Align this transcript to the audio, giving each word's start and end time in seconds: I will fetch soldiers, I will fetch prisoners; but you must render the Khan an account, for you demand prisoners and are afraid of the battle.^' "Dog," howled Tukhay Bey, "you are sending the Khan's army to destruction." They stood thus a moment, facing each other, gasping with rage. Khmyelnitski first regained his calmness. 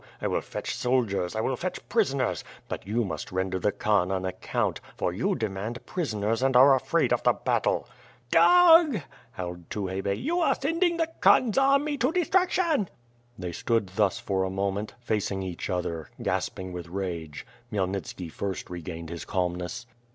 I 0.19 0.25
will 0.25 0.41
fetch 0.41 0.73
soldiers, 0.75 1.35
I 1.35 1.41
will 1.41 1.55
fetch 1.55 1.87
prisoners; 1.87 2.43
but 2.67 2.87
you 2.87 3.03
must 3.05 3.31
render 3.31 3.59
the 3.59 3.71
Khan 3.71 4.09
an 4.09 4.25
account, 4.25 4.81
for 4.97 5.13
you 5.13 5.35
demand 5.35 5.85
prisoners 5.85 6.41
and 6.41 6.55
are 6.57 6.73
afraid 6.73 7.13
of 7.13 7.21
the 7.21 7.33
battle.^' 7.33 7.85
"Dog," 8.31 9.01
howled 9.33 9.69
Tukhay 9.69 10.01
Bey, 10.01 10.15
"you 10.15 10.39
are 10.39 10.55
sending 10.55 10.97
the 10.97 11.11
Khan's 11.19 11.55
army 11.59 11.99
to 11.99 12.11
destruction." 12.11 12.89
They 13.37 13.51
stood 13.51 13.89
thus 13.89 14.23
a 14.27 14.49
moment, 14.49 14.95
facing 15.01 15.43
each 15.43 15.69
other, 15.69 16.09
gasping 16.19 16.73
with 16.73 16.87
rage. 16.87 17.45
Khmyelnitski 17.71 18.31
first 18.31 18.71
regained 18.71 19.11
his 19.11 19.23
calmness. 19.23 19.85